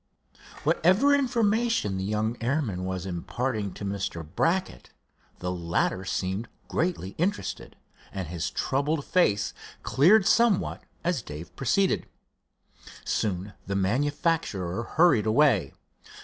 Whatever 0.63 1.13
information 1.13 1.97
the 1.97 2.03
young 2.03 2.35
airman 2.41 2.85
was 2.85 3.05
imparting 3.05 3.71
to 3.75 3.85
Mr. 3.85 4.27
Brackett, 4.27 4.89
the 5.37 5.51
latter 5.51 6.05
seemed 6.05 6.47
greatly 6.67 7.09
interested, 7.19 7.75
and 8.11 8.27
his 8.27 8.49
troubled 8.49 9.05
face 9.05 9.53
cleared 9.83 10.25
somewhat 10.25 10.81
as 11.03 11.21
Dave 11.21 11.55
proceeded. 11.55 12.07
Soon 13.05 13.53
the 13.67 13.75
manufacturer 13.75 14.81
hurried 14.81 15.27
away. 15.27 15.71